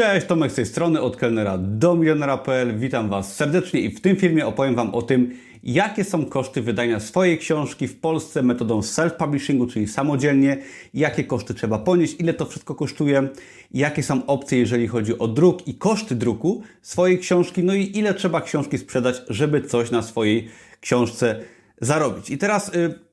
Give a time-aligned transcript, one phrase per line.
[0.00, 2.78] Cześć, Tomek z tej strony, od kelnera do milionera.pl.
[2.78, 5.30] Witam Was serdecznie i w tym filmie opowiem Wam o tym,
[5.62, 10.58] jakie są koszty wydania swojej książki w Polsce metodą self-publishingu, czyli samodzielnie,
[10.94, 13.28] jakie koszty trzeba ponieść, ile to wszystko kosztuje,
[13.74, 18.14] jakie są opcje, jeżeli chodzi o druk i koszty druku swojej książki, no i ile
[18.14, 20.48] trzeba książki sprzedać, żeby coś na swojej
[20.80, 21.40] książce
[21.80, 22.30] zarobić.
[22.30, 22.74] I teraz...
[22.74, 23.09] Yy,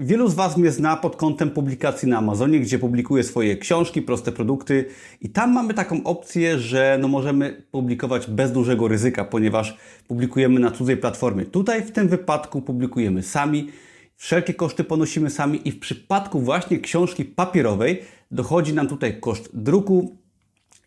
[0.00, 4.32] Wielu z Was mnie zna pod kątem publikacji na Amazonie, gdzie publikuję swoje książki, proste
[4.32, 4.84] produkty
[5.20, 9.76] i tam mamy taką opcję, że no możemy publikować bez dużego ryzyka, ponieważ
[10.08, 11.44] publikujemy na cudzej platformie.
[11.44, 13.70] Tutaj w tym wypadku publikujemy sami,
[14.16, 20.16] wszelkie koszty ponosimy sami i w przypadku właśnie książki papierowej dochodzi nam tutaj koszt druku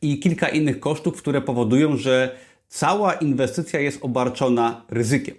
[0.01, 2.35] i kilka innych kosztów, które powodują, że
[2.67, 5.35] cała inwestycja jest obarczona ryzykiem.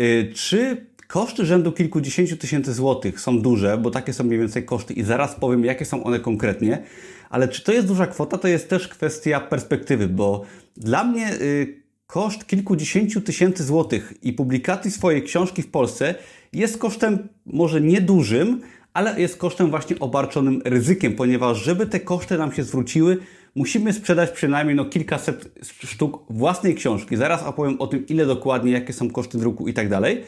[0.00, 4.94] Y, czy Koszty rzędu kilkudziesięciu tysięcy złotych są duże, bo takie są mniej więcej koszty
[4.94, 6.82] i zaraz powiem, jakie są one konkretnie.
[7.30, 10.44] Ale czy to jest duża kwota, to jest też kwestia perspektywy, bo
[10.76, 16.14] dla mnie y, koszt kilkudziesięciu tysięcy złotych i publikacji swojej książki w Polsce
[16.52, 18.60] jest kosztem może niedużym,
[18.94, 23.18] ale jest kosztem właśnie obarczonym ryzykiem, ponieważ żeby te koszty nam się zwróciły,
[23.54, 27.16] musimy sprzedać przynajmniej no kilkaset sztuk własnej książki.
[27.16, 30.24] Zaraz opowiem o tym, ile dokładnie, jakie są koszty druku i tak dalej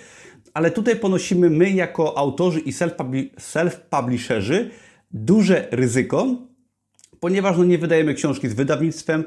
[0.54, 4.70] ale tutaj ponosimy my jako autorzy i self-publisherzy
[5.10, 6.26] duże ryzyko,
[7.20, 9.24] ponieważ no nie wydajemy książki z wydawnictwem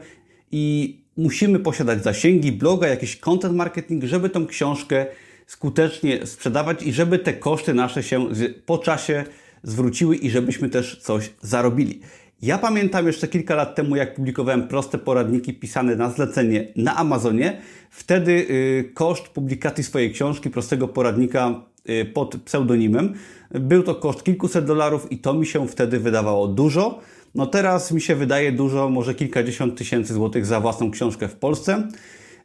[0.52, 5.06] i musimy posiadać zasięgi, bloga, jakiś content marketing, żeby tą książkę
[5.48, 8.28] skutecznie sprzedawać i żeby te koszty nasze się
[8.66, 9.24] po czasie
[9.64, 12.02] zwróciły i żebyśmy też coś zarobili.
[12.42, 17.62] Ja pamiętam jeszcze kilka lat temu, jak publikowałem proste poradniki pisane na zlecenie na Amazonie.
[17.90, 23.14] Wtedy y, koszt publikacji swojej książki, prostego poradnika y, pod pseudonimem,
[23.52, 27.00] był to koszt kilkuset dolarów i to mi się wtedy wydawało dużo.
[27.36, 31.88] No teraz mi się wydaje dużo, może kilkadziesiąt tysięcy złotych za własną książkę w Polsce.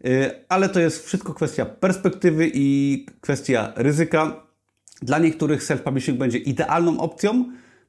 [0.06, 4.46] Y, ale to jest wszystko kwestia perspektywy i kwestia ryzyka.
[5.02, 7.44] Dla niektórych self-publishing będzie idealną opcją,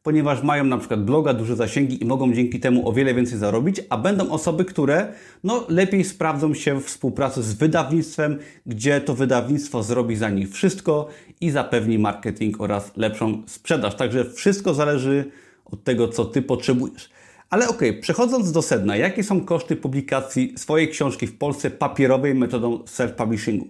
[0.07, 3.81] ponieważ mają na przykład bloga, duże zasięgi i mogą dzięki temu o wiele więcej zarobić,
[3.89, 5.13] a będą osoby, które
[5.43, 11.07] no, lepiej sprawdzą się w współpracy z wydawnictwem, gdzie to wydawnictwo zrobi za nich wszystko
[11.41, 13.95] i zapewni marketing oraz lepszą sprzedaż.
[13.95, 15.31] Także wszystko zależy
[15.65, 17.09] od tego, co Ty potrzebujesz.
[17.49, 22.35] Ale okej, okay, przechodząc do sedna, jakie są koszty publikacji swojej książki w Polsce papierowej
[22.35, 23.65] metodą self-publishingu?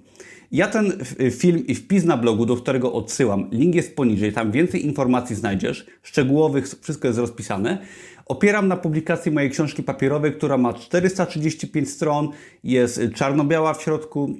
[0.51, 0.93] Ja ten
[1.31, 5.85] film i wpis na blogu, do którego odsyłam, link jest poniżej, tam więcej informacji znajdziesz,
[6.03, 7.77] szczegółowych, wszystko jest rozpisane.
[8.25, 12.29] Opieram na publikacji mojej książki papierowej, która ma 435 stron,
[12.63, 14.35] jest czarno-biała w środku,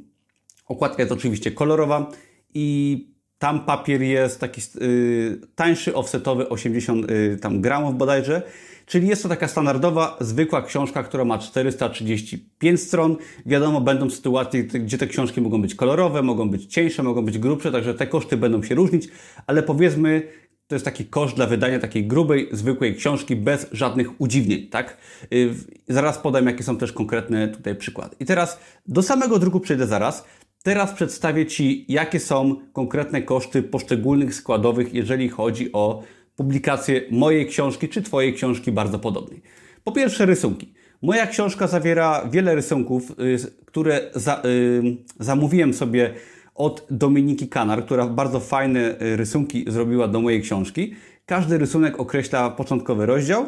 [0.67, 2.11] okładka jest oczywiście kolorowa
[2.53, 8.41] i tam papier jest taki yy, tańszy, offsetowy, 80 yy, tam gramów bodajże.
[8.87, 13.17] Czyli jest to taka standardowa, zwykła książka, która ma 435 stron.
[13.45, 17.71] Wiadomo, będą sytuacje, gdzie te książki mogą być kolorowe, mogą być cieńsze, mogą być grubsze,
[17.71, 19.07] także te koszty będą się różnić,
[19.47, 20.27] ale powiedzmy,
[20.67, 24.97] to jest taki koszt dla wydania takiej grubej, zwykłej książki bez żadnych udziwnień, tak?
[25.31, 25.53] Yy,
[25.87, 28.15] zaraz podam, jakie są też konkretne tutaj przykłady.
[28.19, 30.25] I teraz do samego druku przejdę zaraz.
[30.67, 36.03] Teraz przedstawię Ci, jakie są konkretne koszty poszczególnych składowych, jeżeli chodzi o
[36.35, 39.41] publikację mojej książki czy Twojej książki bardzo podobnej.
[39.83, 40.73] Po pierwsze, rysunki.
[41.01, 46.13] Moja książka zawiera wiele rysunków, y, które za, y, zamówiłem sobie
[46.55, 50.93] od Dominiki Kanar, która bardzo fajne y, rysunki zrobiła do mojej książki.
[51.25, 53.45] Każdy rysunek określa początkowy rozdział,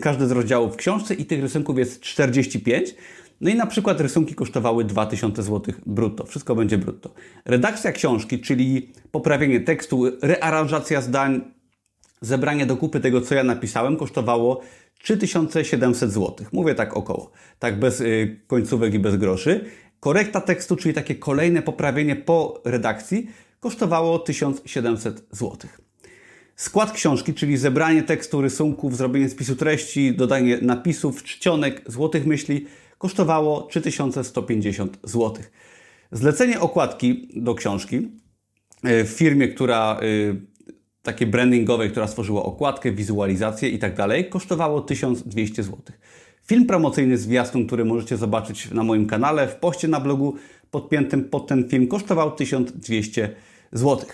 [0.00, 2.94] każdy z rozdziałów w książce i tych rysunków jest 45.
[3.40, 6.26] No i na przykład rysunki kosztowały 2000 zł brutto.
[6.26, 7.14] Wszystko będzie brutto.
[7.44, 11.40] Redakcja książki, czyli poprawienie tekstu, rearanżacja zdań,
[12.20, 14.62] zebranie do kupy tego, co ja napisałem, kosztowało
[14.98, 16.46] 3700 zł.
[16.52, 19.64] Mówię tak około, tak bez y, końcówek i bez groszy.
[20.00, 25.56] Korekta tekstu, czyli takie kolejne poprawienie po redakcji, kosztowało 1700 zł.
[26.56, 32.66] Skład książki, czyli zebranie tekstu, rysunków, zrobienie spisu treści, dodanie napisów, czcionek, złotych myśli,
[32.98, 35.34] kosztowało 3150 zł.
[36.12, 40.46] Zlecenie okładki do książki y, w firmie, która y,
[41.02, 45.78] takie brandingowej, która stworzyła okładkę, wizualizację i tak dalej, kosztowało 1200 zł.
[46.46, 50.34] Film promocyjny z zwiastun, który możecie zobaczyć na moim kanale, w poście na blogu
[50.70, 53.34] podpiętym pod ten film, kosztował 1200
[53.72, 54.06] zł.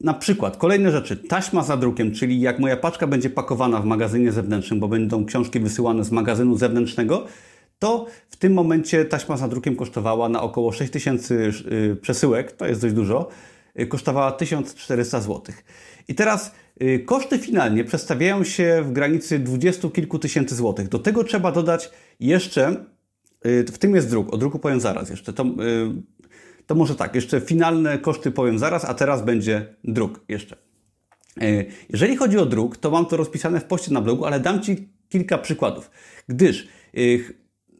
[0.00, 4.32] Na przykład, kolejne rzeczy, taśma za drukiem, czyli jak moja paczka będzie pakowana w magazynie
[4.32, 7.26] zewnętrznym, bo będą książki wysyłane z magazynu zewnętrznego,
[7.78, 12.80] to w tym momencie taśma za drukiem kosztowała na około 6000 yy, przesyłek, to jest
[12.80, 13.28] dość dużo,
[13.88, 15.54] kosztowała 1400 zł.
[16.08, 16.54] I teraz
[17.06, 20.88] koszty finalnie przedstawiają się w granicy dwudziestu kilku tysięcy złotych.
[20.88, 21.90] Do tego trzeba dodać
[22.20, 22.76] jeszcze,
[23.44, 25.44] w tym jest druk, o druku powiem zaraz jeszcze, to,
[26.66, 30.56] to może tak, jeszcze finalne koszty powiem zaraz, a teraz będzie druk jeszcze.
[31.90, 34.88] Jeżeli chodzi o druk, to mam to rozpisane w poście na blogu, ale dam Ci
[35.08, 35.90] kilka przykładów,
[36.28, 36.68] gdyż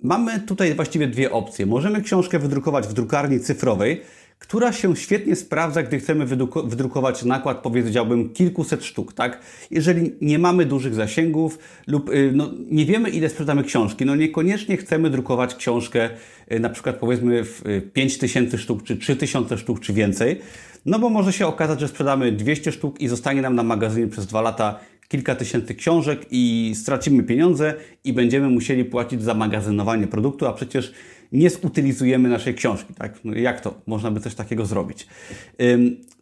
[0.02, 1.66] Mamy tutaj właściwie dwie opcje.
[1.66, 4.02] Możemy książkę wydrukować w drukarni cyfrowej,
[4.38, 6.26] która się świetnie sprawdza, gdy chcemy
[6.64, 9.40] wydrukować nakład, powiedziałbym, kilkuset sztuk, tak?
[9.70, 14.76] Jeżeli nie mamy dużych zasięgów lub y, no, nie wiemy, ile sprzedamy książki, no niekoniecznie
[14.76, 16.10] chcemy drukować książkę
[16.52, 17.62] y, na przykład powiedzmy w
[17.92, 20.40] 5000 y, sztuk, czy 3000 sztuk, czy więcej,
[20.86, 24.26] no bo może się okazać, że sprzedamy 200 sztuk i zostanie nam na magazynie przez
[24.26, 27.74] dwa lata kilka tysięcy książek i stracimy pieniądze
[28.04, 30.92] i będziemy musieli płacić za magazynowanie produktu, a przecież
[31.32, 32.94] nie zutylizujemy naszej książki.
[32.94, 33.18] Tak?
[33.24, 33.74] No jak to?
[33.86, 35.06] Można by coś takiego zrobić.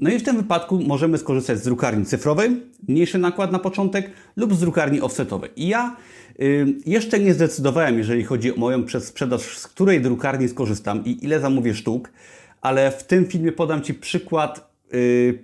[0.00, 2.50] No i w tym wypadku możemy skorzystać z drukarni cyfrowej,
[2.88, 5.50] mniejszy nakład na początek, lub z drukarni offsetowej.
[5.56, 5.96] I ja
[6.86, 11.74] jeszcze nie zdecydowałem, jeżeli chodzi o moją przedsprzedaż, z której drukarni skorzystam i ile zamówię
[11.74, 12.12] sztuk,
[12.60, 14.74] ale w tym filmie podam Ci przykład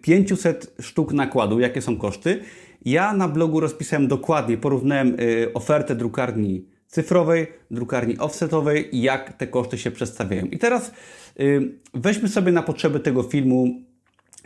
[0.02, 2.40] 500 y, sztuk nakładu, jakie są koszty
[2.84, 9.46] ja na blogu rozpisałem dokładnie, porównałem y, ofertę drukarni cyfrowej, drukarni offsetowej i jak te
[9.46, 10.46] koszty się przedstawiają.
[10.46, 10.92] I teraz
[11.40, 13.66] y, weźmy sobie na potrzeby tego filmu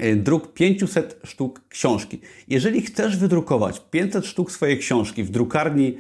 [0.01, 2.21] y, druk 500 sztuk książki.
[2.49, 5.99] Jeżeli chcesz wydrukować 500 sztuk swojej książki w drukarni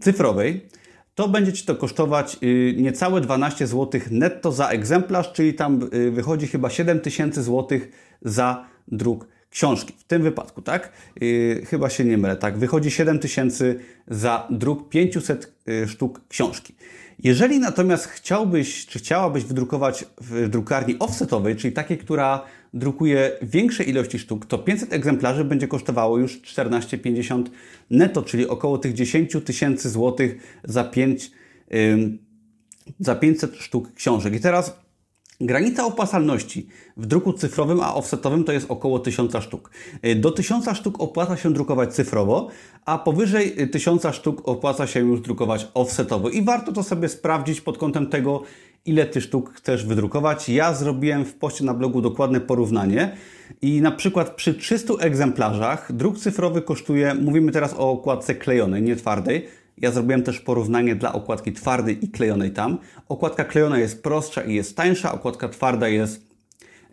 [0.00, 0.66] cyfrowej,
[1.14, 2.36] to będzie Ci to kosztować
[2.76, 7.78] niecałe 12 zł netto za egzemplarz, czyli tam wychodzi chyba 7000 zł
[8.22, 9.94] za druk książki.
[9.98, 10.92] W tym wypadku, tak?
[11.20, 12.58] Yy, chyba się nie mylę, tak?
[12.58, 13.74] Wychodzi 7000
[14.08, 16.74] za druk 500 yy, sztuk książki.
[17.18, 22.44] Jeżeli natomiast chciałbyś, czy chciałabyś wydrukować w drukarni offsetowej, czyli takiej, która
[22.74, 27.44] drukuje większe ilości sztuk, to 500 egzemplarzy będzie kosztowało już 14,50
[27.90, 31.30] netto, czyli około tych 10 tysięcy złotych za 5,
[31.70, 32.18] yy,
[33.00, 34.34] za 500 sztuk książek.
[34.34, 34.85] I teraz
[35.40, 36.66] Granica opłacalności
[36.96, 39.70] w druku cyfrowym, a offsetowym to jest około 1000 sztuk.
[40.06, 42.48] Y, do 1000 sztuk opłaca się drukować cyfrowo,
[42.84, 46.30] a powyżej 1000 sztuk opłaca się już drukować offsetowo.
[46.30, 48.42] I warto to sobie sprawdzić pod kątem tego,
[48.86, 50.48] ile ty sztuk chcesz wydrukować.
[50.48, 53.16] Ja zrobiłem w poście na blogu dokładne porównanie
[53.62, 58.96] i na przykład przy 300 egzemplarzach druk cyfrowy kosztuje, mówimy teraz o okładce klejonej, nie
[58.96, 59.46] twardej,
[59.78, 62.78] ja zrobiłem też porównanie dla okładki twardej i klejonej tam.
[63.08, 66.26] Okładka klejona jest prostsza i jest tańsza, okładka twarda jest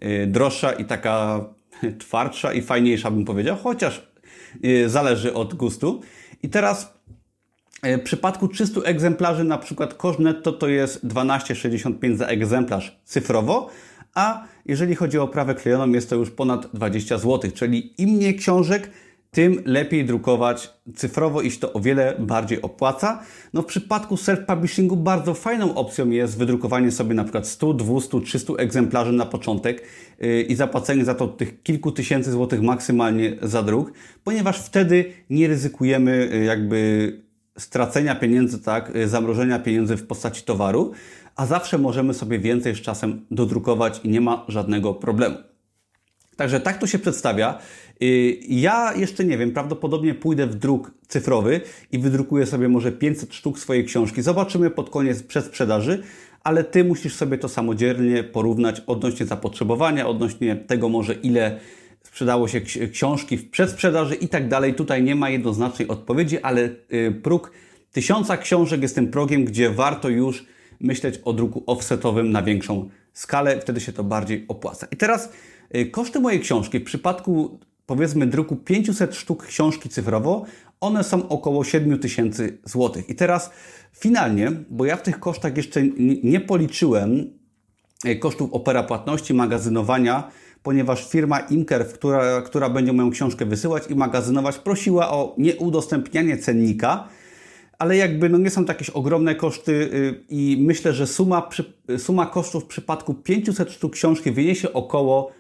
[0.04, 1.46] y, droższa i taka
[2.00, 4.08] twardsza i fajniejsza bym powiedział, chociaż
[4.66, 6.02] y, zależy od gustu.
[6.44, 6.94] I teraz
[7.86, 13.70] y, w przypadku 300 egzemplarzy na przykład koszt netto to jest 12,65 za egzemplarz cyfrowo,
[14.16, 18.36] a jeżeli chodzi o oprawę klejoną jest to już ponad 20 zł, czyli im mniej
[18.36, 18.90] książek,
[19.34, 23.22] tym lepiej drukować cyfrowo, iż to o wiele bardziej opłaca.
[23.54, 28.54] No w przypadku self-publishingu bardzo fajną opcją jest wydrukowanie sobie na przykład 100, 200, 300
[28.54, 29.84] egzemplarzy na początek
[30.20, 33.94] yy, i zapłacenie za to tych kilku tysięcy złotych maksymalnie za druk,
[34.24, 37.12] ponieważ wtedy nie ryzykujemy yy, jakby
[37.58, 40.92] stracenia pieniędzy, tak, yy, zamrożenia pieniędzy w postaci towaru,
[41.36, 45.53] a zawsze możemy sobie więcej z czasem dodrukować i nie ma żadnego problemu.
[46.36, 47.60] Także tak to się przedstawia.
[48.02, 53.34] Y, ja jeszcze nie wiem, prawdopodobnie pójdę w druk cyfrowy i wydrukuję sobie może 500
[53.34, 54.22] sztuk swojej książki.
[54.22, 56.04] Zobaczymy pod koniec przedsprzedaży,
[56.44, 61.60] ale Ty musisz sobie to samodzielnie porównać odnośnie zapotrzebowania, odnośnie tego może ile
[62.04, 62.62] sprzedało się
[62.92, 64.74] książki w przedsprzedaży i tak dalej.
[64.74, 67.52] Tutaj nie ma jednoznacznej odpowiedzi, ale y, próg
[67.92, 70.46] tysiąca książek jest tym progiem, gdzie warto już
[70.84, 74.88] myśleć o druku offsetowym na większą skalę, wtedy się to bardziej opłaca.
[74.92, 75.30] I teraz
[75.76, 80.46] y, koszty mojej książki w przypadku powiedzmy druku 500 sztuk książki cyfrowo,
[80.80, 83.04] one są około 7000 zł.
[83.08, 83.50] I teraz
[83.94, 85.82] finalnie, bo ja w tych kosztach jeszcze
[86.24, 87.30] nie policzyłem
[88.06, 90.32] e, kosztów opera płatności, magazynowania,
[90.64, 97.08] ponieważ firma Imker, która, która będzie moją książkę wysyłać i magazynować, prosiła o nieudostępnianie cennika,
[97.84, 101.50] ale jakby no nie są to jakieś ogromne koszty y, i myślę, że suma,
[101.98, 105.32] suma kosztów w przypadku 500 sztuk książki wyniesie około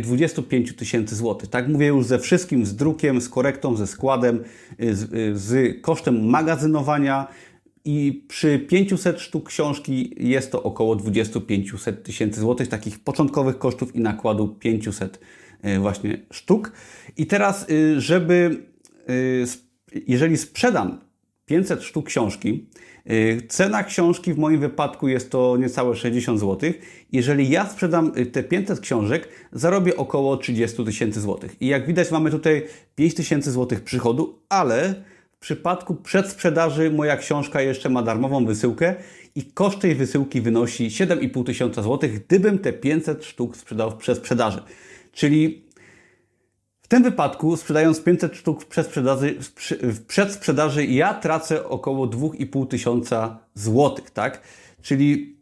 [0.00, 1.50] 25 tysięcy złotych.
[1.50, 4.44] Tak mówię już ze wszystkim, z drukiem, z korektą, ze składem,
[4.82, 7.26] y, z, y, z kosztem magazynowania
[7.84, 14.00] i przy 500 sztuk książki jest to około 25 tysięcy złotych, takich początkowych kosztów i
[14.00, 15.20] nakładu 500
[15.64, 16.72] y, właśnie sztuk.
[17.16, 17.66] I teraz,
[17.96, 18.62] żeby,
[20.06, 21.07] jeżeli sprzedam
[21.48, 22.66] 500 sztuk książki.
[23.10, 26.72] Y, cena książki w moim wypadku jest to niecałe 60 zł.
[27.12, 31.56] Jeżeli ja sprzedam y, te 500 książek, zarobię około 30 tysięcy złotych.
[31.62, 34.94] I jak widać mamy tutaj 5 tysięcy złotych przychodu, ale
[35.36, 38.94] w przypadku przedsprzedaży moja książka jeszcze ma darmową wysyłkę
[39.34, 44.62] i koszt tej wysyłki wynosi 7,5 tysiąca złotych, gdybym te 500 sztuk sprzedał w przedsprzedaży.
[45.12, 45.67] Czyli
[46.88, 49.38] w tym wypadku, sprzedając 500 sztuk w przedsprzedaży,
[49.82, 54.42] w przedsprzedaży ja tracę około 2,5 tysiąca złotych, tak?
[54.82, 55.36] Czyli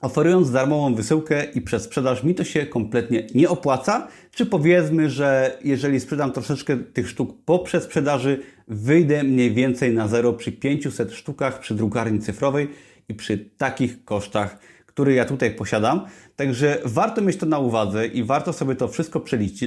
[0.00, 6.00] oferując darmową wysyłkę i przedsprzedaż mi to się kompletnie nie opłaca, czy powiedzmy, że jeżeli
[6.00, 11.74] sprzedam troszeczkę tych sztuk po przedsprzedaży, wyjdę mniej więcej na zero przy 500 sztukach przy
[11.74, 12.68] drukarni cyfrowej
[13.08, 14.58] i przy takich kosztach
[14.96, 16.06] który ja tutaj posiadam.
[16.36, 19.20] Także warto mieć to na uwadze i warto sobie to wszystko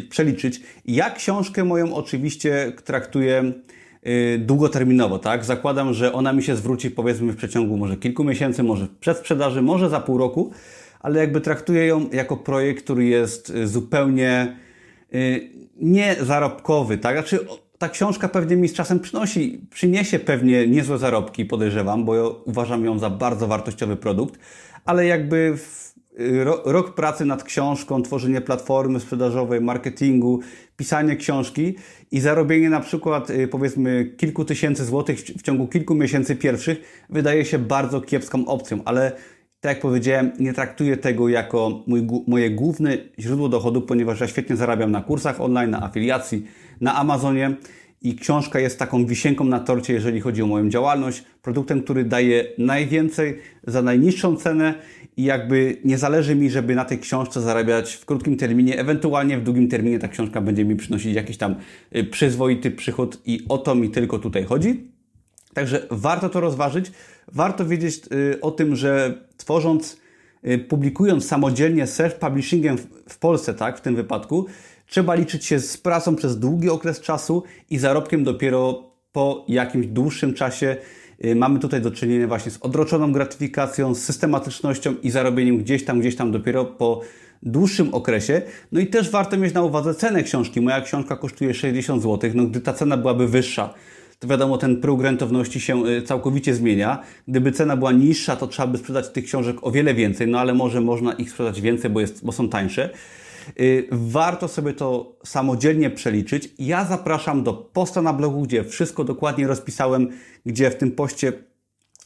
[0.09, 0.61] przeliczyć.
[0.85, 3.53] Ja książkę moją oczywiście traktuję
[4.03, 5.45] yy, długoterminowo, tak?
[5.45, 9.61] Zakładam, że ona mi się zwróci powiedzmy w przeciągu może kilku miesięcy, może przed sprzedaży,
[9.61, 10.51] może za pół roku,
[10.99, 14.57] ale jakby traktuję ją jako projekt, który jest y, zupełnie
[15.11, 17.15] yy, niezarobkowy, tak?
[17.15, 17.39] Znaczy,
[17.79, 22.85] ta książka pewnie mi z czasem przynosi, przyniesie pewnie niezłe zarobki, podejrzewam, bo ja uważam
[22.85, 24.39] ją za bardzo wartościowy produkt,
[24.85, 25.57] ale jakby
[26.19, 30.39] y, ro, rok pracy nad książką, tworzenie platformy sprzedażowej, marketingu,
[30.77, 31.75] pisanie książki
[32.11, 37.45] i zarobienie na przykład y, powiedzmy kilku tysięcy złotych w ciągu kilku miesięcy pierwszych wydaje
[37.45, 39.11] się bardzo kiepską opcją, ale
[39.61, 44.55] tak jak powiedziałem, nie traktuję tego jako mój, moje główne źródło dochodu, ponieważ ja świetnie
[44.55, 46.45] zarabiam na kursach online, na afiliacji,
[46.81, 47.55] na Amazonie
[48.01, 52.45] i książka jest taką wisienką na torcie, jeżeli chodzi o moją działalność, produktem, który daje
[52.57, 54.73] najwięcej za najniższą cenę
[55.17, 59.43] i jakby nie zależy mi, żeby na tej książce zarabiać w krótkim terminie, ewentualnie w
[59.43, 61.55] długim terminie ta książka będzie mi przynosić jakiś tam
[61.95, 64.98] y, przyzwoity przychód i o to mi tylko tutaj chodzi.
[65.53, 66.91] Także warto to rozważyć.
[67.31, 69.97] Warto wiedzieć y, o tym, że tworząc,
[70.47, 72.77] y, publikując samodzielnie self-publishingiem
[73.09, 74.45] w Polsce, tak, w tym wypadku,
[74.87, 80.33] trzeba liczyć się z pracą przez długi okres czasu i zarobkiem dopiero po jakimś dłuższym
[80.33, 80.77] czasie.
[81.25, 85.99] Y, mamy tutaj do czynienia właśnie z odroczoną gratyfikacją, z systematycznością i zarobieniem gdzieś tam,
[85.99, 87.01] gdzieś tam dopiero po
[87.43, 88.41] dłuższym okresie.
[88.71, 90.61] No i też warto mieć na uwadze cenę książki.
[90.61, 92.31] Moja książka kosztuje 60 zł.
[92.33, 93.73] No gdy ta cena byłaby wyższa,
[94.19, 97.03] to wiadomo, ten próg rentowności się y, całkowicie zmienia.
[97.27, 100.53] Gdyby cena była niższa, to trzeba by sprzedać tych książek o wiele więcej, no ale
[100.53, 102.89] może można ich sprzedać więcej, bo, jest, bo są tańsze.
[103.59, 106.49] Y, warto sobie to samodzielnie przeliczyć.
[106.59, 110.09] Ja zapraszam do posta na blogu, gdzie wszystko dokładnie rozpisałem,
[110.45, 111.33] gdzie w tym poście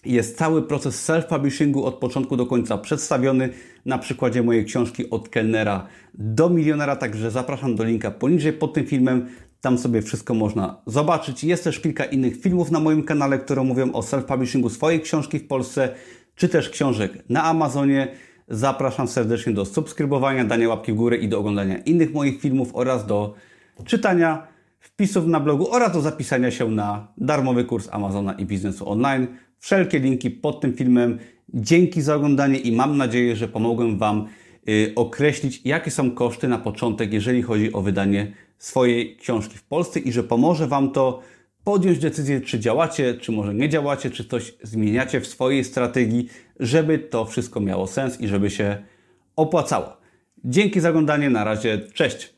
[0.06, 3.50] jest cały proces self-publishingu od początku do końca przedstawiony
[3.86, 8.86] na przykładzie mojej książki od kelnera do milionera, także zapraszam do linka poniżej pod tym
[8.86, 9.28] filmem.
[9.64, 11.44] Tam sobie wszystko można zobaczyć.
[11.44, 15.48] Jest też kilka innych filmów na moim kanale, które mówią o self-publishingu swojej książki w
[15.48, 15.90] Polsce,
[16.36, 18.08] czy też książek na Amazonie.
[18.48, 23.06] Zapraszam serdecznie do subskrybowania, dania łapki w górę i do oglądania innych moich filmów oraz
[23.06, 23.34] do
[23.86, 24.48] czytania
[24.80, 29.28] wpisów na blogu oraz do zapisania się na darmowy kurs Amazona i biznesu online.
[29.60, 31.20] Wszelkie linki pod tym filmem.
[31.54, 34.28] Dzięki za oglądanie i mam nadzieję, że pomogłem Wam
[34.70, 38.32] y, określić, jakie są koszty na początek, jeżeli chodzi o wydanie
[38.64, 41.22] swojej książki w Polsce i że pomoże Wam to
[41.64, 46.30] podjąć decyzję, czy działacie, czy może nie działacie, czy coś zmieniacie w swojej strategii,
[46.60, 48.84] żeby to wszystko miało sens i żeby się
[49.36, 49.98] opłacało.
[50.46, 52.33] Dzięki za oglądanie, na razie, cześć!